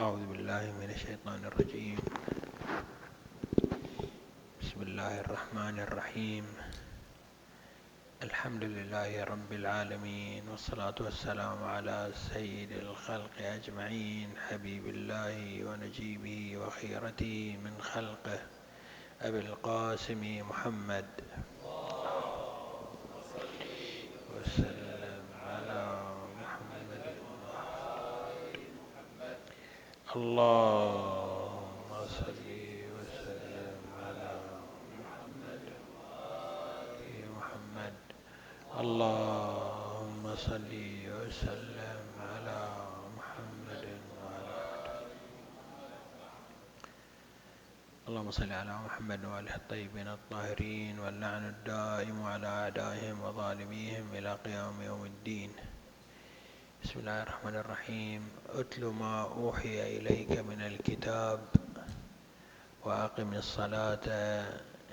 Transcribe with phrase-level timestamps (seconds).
[0.00, 2.00] أعوذ بالله من الشيطان الرجيم.
[4.60, 6.44] بسم الله الرحمن الرحيم.
[8.22, 15.36] الحمد لله رب العالمين والصلاة والسلام على سيد الخلق أجمعين حبيب الله
[15.68, 18.40] ونجيبه وخيرته من خلقه
[19.20, 21.08] أبي القاسم محمد.
[24.32, 25.84] وسلم على
[26.40, 27.04] محمد
[30.10, 32.46] اللهم صل
[32.98, 34.32] وسلم على
[34.98, 35.66] محمد
[37.38, 37.94] محمد.
[38.82, 40.72] اللهم صل
[41.14, 42.60] وسلم على
[43.18, 43.84] محمد
[44.18, 44.58] وعلى
[48.10, 55.04] اللهم صل على محمد وآله الطيبين الطاهرين واللعن الدائم على أعدائهم وظالميهم إلى قيام يوم
[55.06, 55.69] الدين.
[56.84, 58.22] بسم الله الرحمن الرحيم.
[58.56, 61.40] أتل ما أوحي إليك من الكتاب
[62.84, 64.06] وأقم الصلاة.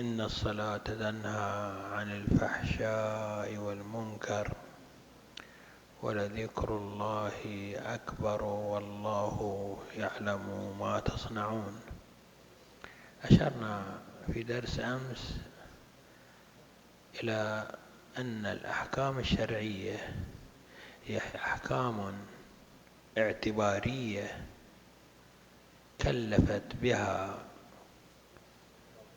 [0.00, 1.54] إن الصلاة تنهى
[1.92, 4.46] عن الفحشاء والمنكر
[6.02, 7.40] ولذكر الله
[7.76, 9.38] أكبر والله
[9.96, 10.44] يعلم
[10.80, 11.80] ما تصنعون.
[13.24, 13.82] أشرنا
[14.32, 15.36] في درس أمس
[17.20, 17.68] إلى
[18.18, 19.98] أن الأحكام الشرعية
[21.36, 22.14] أحكام
[23.18, 24.46] اعتبارية
[26.00, 27.38] كلفت بها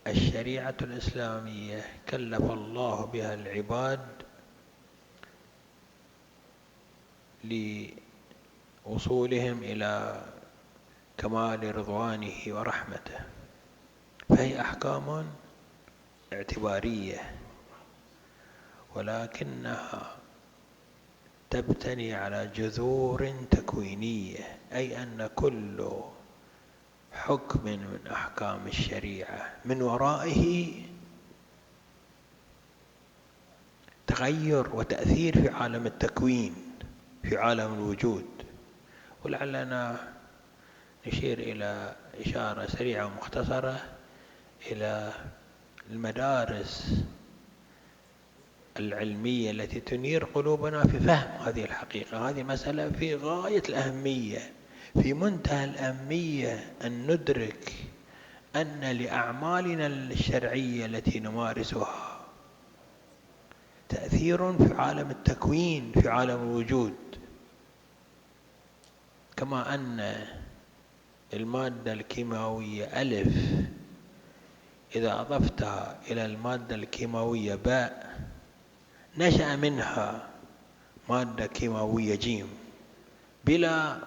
[0.08, 4.08] الشريعة الإسلامية كلف الله بها العباد
[8.85, 10.21] لوصولهم إلى
[11.17, 13.19] كمال رضوانه ورحمته.
[14.30, 15.27] فهي أحكام
[16.33, 17.35] اعتبارية
[18.95, 20.15] ولكنها
[21.50, 25.89] تبتني على جذور تكوينية أي أن كل
[27.14, 30.71] حكم من أحكام الشريعة من ورائه
[34.08, 36.55] تغير وتأثير في عالم التكوين
[37.23, 38.26] في عالم الوجود.
[39.26, 40.00] ولعلنا
[41.08, 41.95] نشير إلى
[42.26, 43.80] إشارة سريعة ومختصرة
[44.71, 45.11] إلى
[45.92, 47.04] المدارس
[48.80, 52.30] العلمية التي تنير قلوبنا في فهم هذه الحقيقة.
[52.30, 54.52] هذه مسألة في غاية الأهمية
[55.02, 57.73] في منتهى الأهمية أن ندرك
[58.55, 62.20] أن لأعمالنا الشرعية التي نمارسها
[63.89, 66.94] تأثير في عالم التكوين في عالم الوجود.
[69.38, 70.15] كما أن
[71.33, 73.36] المادة الكيماوية ألف
[74.95, 78.07] إذا أضفتها إلى المادة الكيماوية باء
[79.17, 80.28] نشأ منها
[81.10, 82.48] مادة كيماوية جيم.
[83.45, 83.98] بلا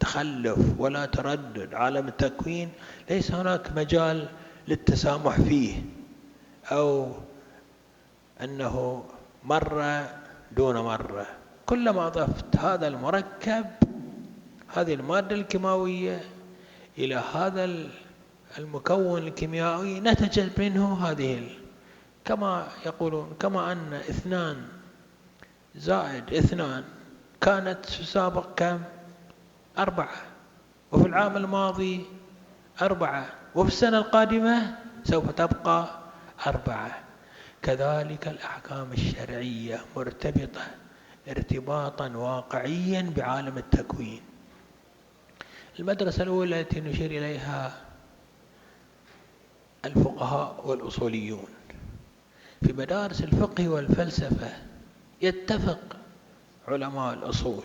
[0.00, 2.68] تخلف ولا تردد عالم التكوين
[3.10, 4.28] ليس هناك مجال
[4.68, 5.82] للتسامح فيه
[6.72, 7.12] أو
[8.40, 9.04] أنه
[9.44, 10.10] مرة
[10.56, 11.26] دون مرة.
[11.66, 13.66] كلما أضفت هذا المركب
[14.74, 16.20] هذه المادة الكيماوية
[16.98, 17.70] إلى هذا
[18.58, 21.48] المكون الكيميائي نتجت منه هذه
[22.26, 24.68] كما يقولون كما أن اثنان
[25.76, 26.84] زائد اثنان
[27.40, 28.80] كانت تسابق كم؟
[29.78, 30.18] أربعة.
[30.92, 32.06] وفي العام الماضي
[32.82, 33.26] أربعة.
[33.54, 35.78] وفي السنة القادمة سوف تبقى
[36.46, 36.90] أربعة.
[37.62, 40.66] كذلك الأحكام الشرعية مرتبطة
[41.28, 44.22] ارتباطا واقعيا بعالم التكوين.
[45.78, 47.74] المدرسة الأولى التي نشير إليها
[49.84, 51.55] الفقهاء والأصوليون.
[52.64, 54.52] في مدارس الفقه والفلسفة
[55.22, 55.96] يتفق
[56.68, 57.64] علماء الأصول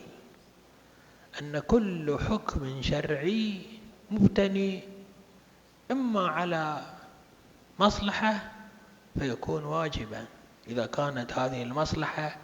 [1.42, 3.62] أن كل حكم شرعي
[4.12, 4.84] مبتني
[5.92, 6.82] إما على
[7.80, 8.52] مصلحة
[9.20, 10.26] فيكون واجبا.
[10.68, 12.38] إذا كانت هذه المصلحة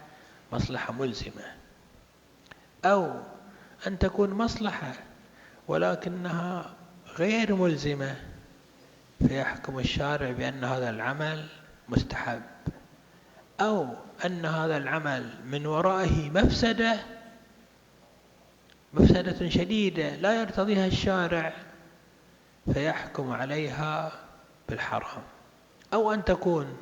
[0.52, 1.54] مصلحة ملزمة.
[2.84, 3.12] أو
[3.86, 4.92] أن تكون مصلحة
[5.68, 6.74] ولكنها
[7.18, 8.16] غير ملزمة
[9.28, 11.46] فيحكم الشارع بأن هذا العمل
[11.88, 12.42] مستحب.
[13.60, 13.88] أو
[14.24, 16.96] أن هذا العمل من ورائه مفسدة
[18.94, 21.52] مفسدة شديدة لا يرتضيها الشارع
[22.74, 24.12] فيحكم عليها
[24.68, 25.22] بالحرام.
[25.92, 26.76] أو أن تكون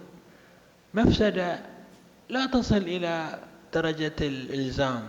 [0.95, 1.59] مفسدة
[2.29, 3.39] لا تصل إلى
[3.75, 5.03] درجة الإلزام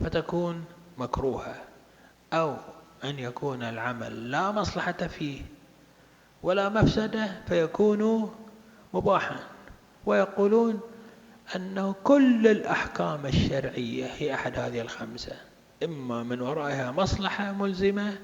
[0.00, 0.64] فتكون
[0.98, 1.54] مكروهة.
[2.32, 2.56] أو
[3.04, 5.42] أن يكون العمل لا مصلحة فيه
[6.42, 8.32] ولا مفسدة فيكون
[8.94, 9.36] مباحا
[10.06, 10.80] ويقولون
[11.56, 15.32] أنه كل الأحكام الشرعية هي أحد هذه الخمسة.
[15.82, 18.18] إما من ورائها مصلحة ملزمة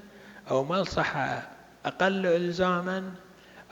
[0.49, 1.49] أو مصلحة
[1.85, 3.11] أقل إلزاما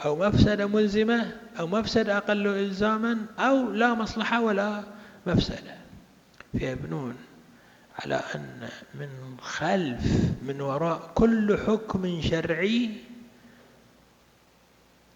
[0.06, 4.84] أو مفسدة ملزمة أو مفسدة أقل إلزاما أو لا مصلحة ولا
[5.28, 5.78] مفسدة.
[6.52, 7.16] فيبنون
[8.00, 9.10] على أن من
[9.42, 12.90] خلف من وراء كل حكم شرعي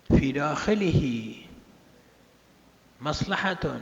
[0.08, 1.34] في داخله
[3.02, 3.80] مصلحة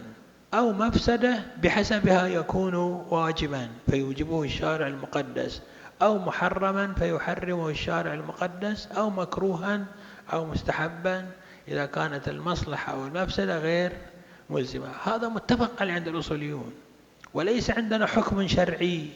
[0.54, 2.76] أو مفسدة بحسبها يكون
[3.10, 5.62] واجبا فيوجبه الشارع المقدس.
[6.02, 8.88] أو محرما فيحرمه الشارع المقدس.
[8.88, 9.86] أو مكروها
[10.34, 11.26] أو مستحبا.
[11.68, 13.92] إذا كانت المصلحة أو المفسدة غير
[14.50, 14.88] ملزمة.
[15.04, 16.74] هذا متفق عليه عند الأصوليون.
[17.34, 19.08] وليس عندنا حكم شرعي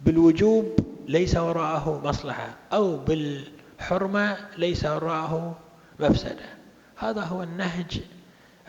[0.00, 5.58] بالوجوب ليس وراءه مصلحة أو بالحرمة ليس وراءه
[6.00, 6.46] مفسدة.
[6.96, 8.00] هذا هو النهج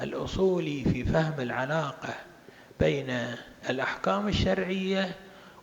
[0.01, 2.13] الأصولي في فهم العلاقة
[2.80, 3.09] بين
[3.69, 5.15] الأحكام الشرعية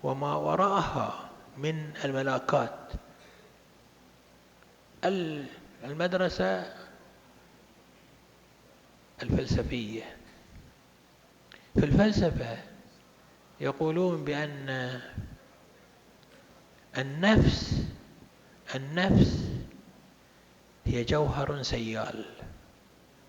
[0.03, 2.93] وما وراءها من الملاكات
[5.85, 6.75] المدرسة
[9.23, 10.17] الفلسفية.
[11.75, 12.59] في الفلسفة
[13.61, 15.01] يقولون بأن
[16.99, 17.85] النفس
[18.75, 19.49] النفس
[20.87, 22.25] هي جوهر سيال.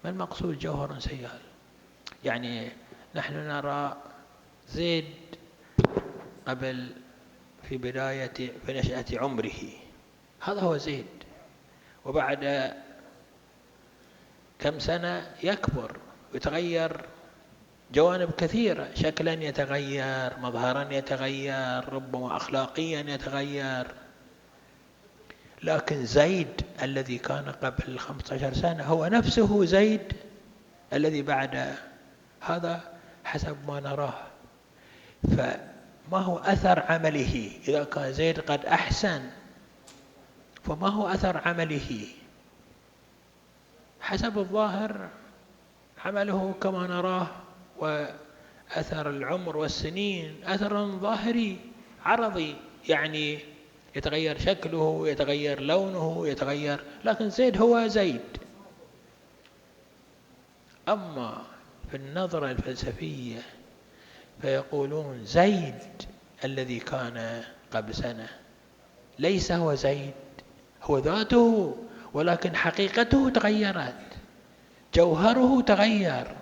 [0.03, 1.39] ما المقصود جوهر سيال
[2.23, 2.71] يعني
[3.15, 3.97] نحن نرى
[4.69, 5.05] زيد
[6.47, 6.91] قبل
[7.69, 8.33] في بداية
[8.65, 9.51] في نشأة عمره.
[10.41, 11.05] هذا هو زيد.
[12.05, 12.73] وبعد
[14.59, 15.97] كم سنة يكبر
[16.33, 17.05] ويتغير
[17.93, 18.93] جوانب كثيرة.
[18.93, 23.87] شكلا يتغير مظهرا يتغير ربما أخلاقيا يتغير.
[25.63, 30.13] لكن زيد الذي كان قبل 15 سنة هو نفسه زيد
[30.93, 31.75] الذي بعد
[32.41, 32.81] هذا
[33.23, 34.13] حسب ما نراه.
[35.23, 39.29] فما هو أثر عمله؟ إذا كان زيد قد أحسن
[40.63, 42.07] فما هو أثر عمله؟
[44.01, 45.09] حسب الظاهر
[46.05, 47.27] عمله كما نراه
[47.79, 51.59] وأثر العمر والسنين أثر ظاهري
[52.05, 52.55] عرضي
[52.89, 53.52] يعني
[53.95, 58.21] يتغير شكله يتغير لونه يتغير لكن زيد هو زيد.
[60.89, 61.41] أما
[61.91, 63.41] في النظرة الفلسفية
[64.41, 66.03] فيقولون زيد
[66.43, 68.29] الذي كان قبل سنة.
[69.19, 70.13] ليس هو زيد
[70.83, 71.77] هو ذاته
[72.13, 73.95] ولكن حقيقته تغيرت.
[74.93, 76.35] جوهره تغير.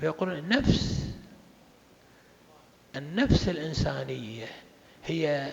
[0.00, 1.08] فيقولون النفس
[2.96, 4.46] النفس الإنسانية
[5.04, 5.52] هي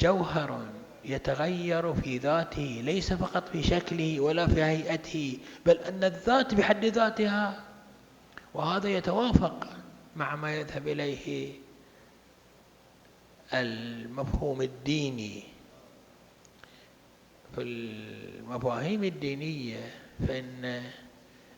[0.00, 0.66] جوهر
[1.04, 7.64] يتغير في ذاته ليس فقط في شكله ولا في هيئته بل أن الذات بحد ذاتها
[8.54, 9.68] وهذا يتوافق
[10.16, 11.52] مع ما يذهب إليه
[13.54, 15.42] المفهوم الديني.
[17.54, 19.94] في المفاهيم الدينية
[20.28, 20.82] فإن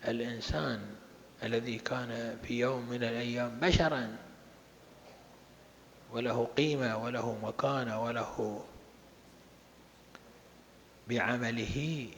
[0.08, 0.80] الإنسان
[1.42, 4.16] الذي كان في يوم من الأيام بشرا
[6.12, 8.64] وله قيمة وله مكانة وله
[11.08, 12.08] بعمله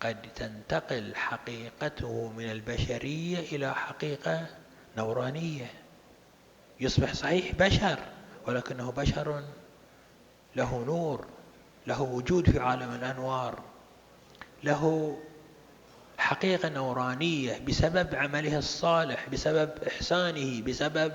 [0.00, 4.46] قد تنتقل حقيقته من البشرية إلى حقيقة
[4.96, 5.70] نورانية.
[6.80, 7.98] يصبح صحيح بشر
[8.46, 9.44] ولكنه بشر
[10.56, 11.26] له نور
[11.86, 13.62] له وجود في عالم الأنوار
[14.64, 15.16] له
[16.18, 21.12] حقيقة نورانية بسبب عمله الصالح بسبب إحسانه بسبب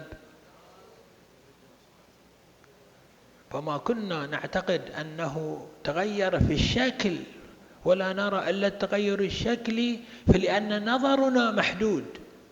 [3.56, 7.16] فما كنا نعتقد أنه تغير في الشكل
[7.86, 12.06] ولا نرى إلا التغير الشكلي فلأن نظرنا محدود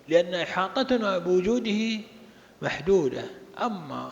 [0.07, 1.99] لأن إحاطتنا بوجوده
[2.61, 3.23] محدودة.
[3.61, 4.11] أما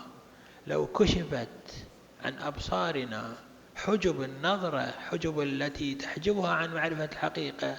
[0.68, 1.88] لو كشفت
[2.26, 3.36] عن أبصارنا
[3.76, 7.78] حجب النظرة حجب التي تحجبها عن معرفة الحقيقة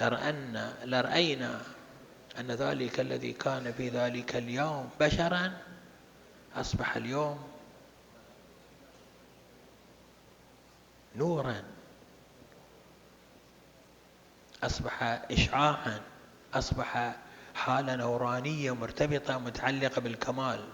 [0.00, 1.60] لرأنا لرأينا
[2.40, 5.52] أن ذلك الذي كان في ذلك اليوم بشرا
[6.56, 7.49] أصبح اليوم
[11.16, 11.62] نورا.
[14.62, 16.00] أصبح إشعاعا
[16.54, 17.16] أصبح
[17.54, 20.64] حالة نورانية مرتبطة متعلقة بالكمال.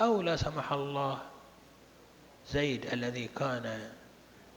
[0.00, 1.18] أو لا سمح الله
[2.50, 3.90] زيد الذي كان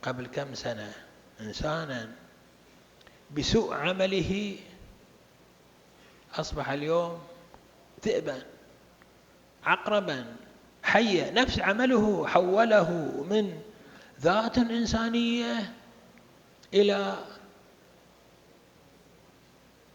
[0.01, 0.93] قبل كم سنة
[1.41, 2.11] إنسانا
[3.31, 4.57] بسوء عمله
[6.35, 7.21] أصبح اليوم
[8.05, 8.41] ذئبا
[9.63, 10.35] عقربا
[10.83, 11.31] حيا.
[11.31, 12.91] نفس عمله حوله
[13.29, 13.61] من
[14.21, 15.73] ذات إنسانية
[16.73, 17.25] إلى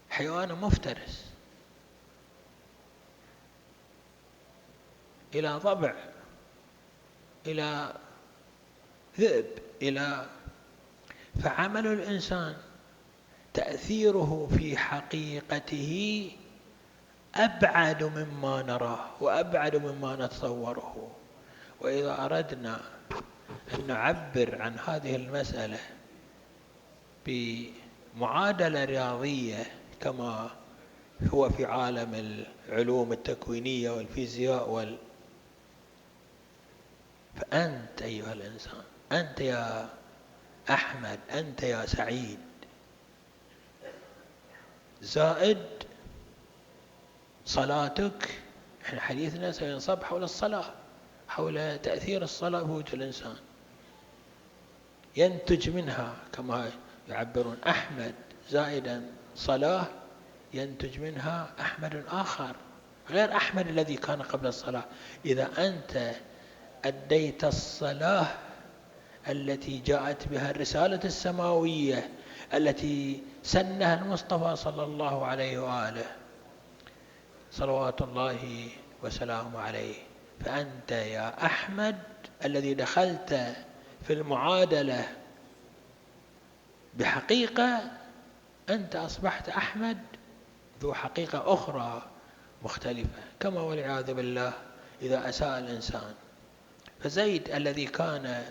[0.09, 1.25] حيوان مفترس
[5.35, 5.93] إلى ضبع
[7.45, 7.93] إلى
[9.19, 9.45] ذئب
[9.81, 10.25] إلى
[11.43, 12.55] فعمل الإنسان
[13.53, 16.31] تأثيره في حقيقته
[17.35, 21.11] أبعد مما نراه وأبعد مما نتصوره.
[21.81, 22.81] وإذا أردنا
[23.73, 25.79] أن نعبر عن هذه المسألة
[27.25, 29.65] بمعادلة رياضية
[30.01, 30.49] كما
[31.33, 34.97] هو في عالم العلوم التكوينية والفيزياء وال
[37.35, 38.81] فأنت أيها الإنسان
[39.11, 39.89] أنت يا
[40.69, 42.39] أحمد أنت يا سعيد.
[45.01, 45.57] زائد
[47.45, 48.41] صلاتك
[48.85, 50.73] إحنا حديثنا سينصب حول الصلاة.
[51.35, 53.35] حول تأثير الصلاة بوجود الإنسان.
[55.17, 56.71] ينتج منها كما
[57.09, 58.15] يعبرون أحمد
[58.49, 59.85] زائدا صلاة
[60.53, 62.55] ينتج منها أحمد آخر
[63.09, 64.85] غير أحمد الذي كان قبل الصلاة.
[65.25, 66.11] إذا أنت
[66.85, 68.27] أديت الصلاة
[69.29, 72.09] التي جاءت بها الرسالة السماوية
[72.53, 76.05] التي سنها المصطفى صلى الله عليه وآله
[77.51, 78.69] صلوات الله
[79.03, 80.12] وسلامه عليه.
[80.45, 81.97] فأنت يا أحمد
[82.45, 83.55] الذي دخلت
[84.07, 85.07] في المعادلة.
[86.93, 87.91] بحقيقة
[88.69, 89.97] أنت أصبحت أحمد
[90.81, 92.01] ذو حقيقة أخرى
[92.63, 94.53] مختلفة كما والعياذ بالله
[95.01, 96.13] إذا أساء الإنسان.
[96.99, 98.43] فزيد الذي كان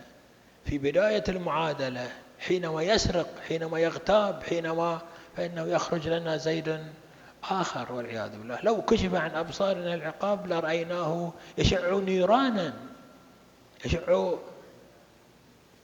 [0.64, 5.00] في بداية المعادلة حينما يسرق حينما يغتاب حينما
[5.36, 6.84] فإنه يخرج لنا زيد
[7.50, 8.58] آخر والعياذ بالله.
[8.62, 12.74] لو كشف عن أبصارنا العقاب لرأيناه يشع نيرانا
[13.84, 14.32] يشع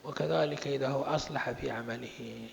[0.04, 2.48] وكذلك إذا هو أصلح في عمله.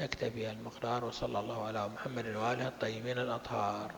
[0.00, 3.90] نكتفي المقدار وصلى الله على محمد وآله الطيبين الأطهار.